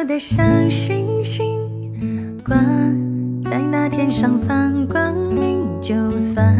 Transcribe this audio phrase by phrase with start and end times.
[0.00, 1.58] 我的小星星，
[2.42, 2.56] 挂
[3.44, 5.60] 在那天上放光明。
[5.78, 6.56] 就算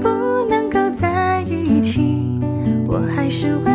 [0.00, 0.08] 不
[0.48, 2.38] 能够在一起，
[2.86, 3.72] 我还是为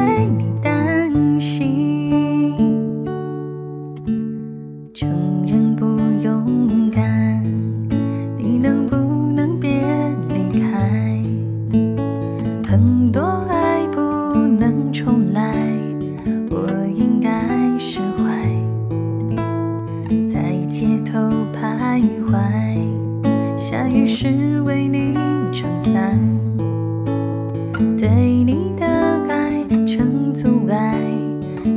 [27.97, 28.09] 对
[28.43, 28.85] 你的
[29.29, 30.99] 爱成阻碍，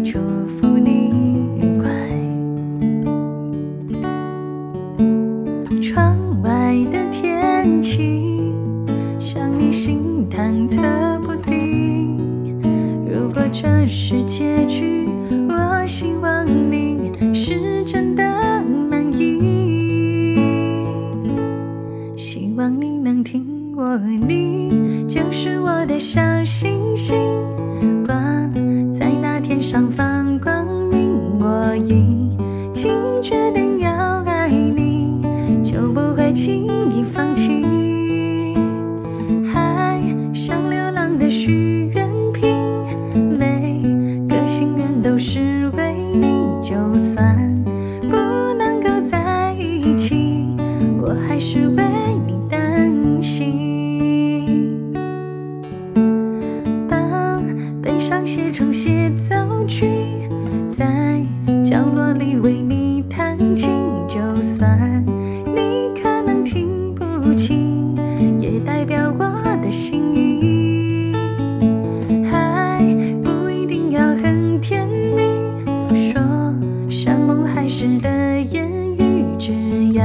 [0.05, 1.13] 祝福你
[1.57, 1.89] 愉快。
[5.81, 8.53] 窗外的天气，
[9.21, 12.19] 像你心忐忑不定。
[13.07, 15.09] 如果这是结局，
[15.49, 18.25] 我希望你是真的
[18.91, 20.37] 满意。
[22.17, 27.15] 希望你能听我，你就是我的小星星，
[28.05, 28.13] 挂
[28.93, 31.17] 在那天上放光明。
[31.39, 32.37] 我已
[32.75, 33.78] 经决定
[58.29, 59.87] 写成协奏曲，
[60.69, 61.23] 在
[61.65, 63.71] 角落里为你弹琴。
[64.07, 65.03] 就算
[65.47, 67.97] 你可能听不清，
[68.39, 69.25] 也代表我
[69.63, 71.15] 的心意。
[72.31, 72.85] 爱
[73.25, 76.21] 不一定要很甜蜜，说
[76.91, 80.05] 山盟海誓的言语，只要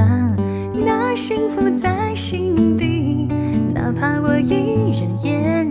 [0.73, 3.27] 那幸福在心底，
[3.73, 5.62] 哪怕我一人演